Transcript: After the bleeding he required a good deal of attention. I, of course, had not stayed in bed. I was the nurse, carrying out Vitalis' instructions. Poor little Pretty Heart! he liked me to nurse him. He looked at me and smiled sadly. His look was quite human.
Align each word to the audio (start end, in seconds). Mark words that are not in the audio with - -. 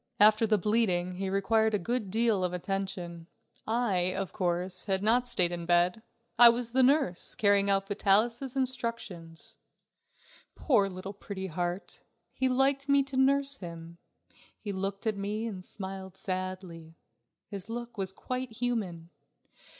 After 0.19 0.47
the 0.47 0.57
bleeding 0.57 1.17
he 1.17 1.29
required 1.29 1.75
a 1.75 1.77
good 1.77 2.09
deal 2.09 2.43
of 2.43 2.53
attention. 2.53 3.27
I, 3.67 4.15
of 4.15 4.33
course, 4.33 4.85
had 4.85 5.03
not 5.03 5.27
stayed 5.27 5.51
in 5.51 5.67
bed. 5.67 6.01
I 6.39 6.49
was 6.49 6.71
the 6.71 6.81
nurse, 6.81 7.35
carrying 7.35 7.69
out 7.69 7.87
Vitalis' 7.87 8.55
instructions. 8.55 9.57
Poor 10.55 10.89
little 10.89 11.13
Pretty 11.13 11.45
Heart! 11.45 12.01
he 12.33 12.49
liked 12.49 12.89
me 12.89 13.03
to 13.03 13.15
nurse 13.15 13.57
him. 13.57 13.99
He 14.59 14.71
looked 14.71 15.05
at 15.05 15.17
me 15.17 15.45
and 15.45 15.63
smiled 15.63 16.17
sadly. 16.17 16.95
His 17.45 17.69
look 17.69 17.95
was 17.95 18.11
quite 18.11 18.53
human. 18.53 19.11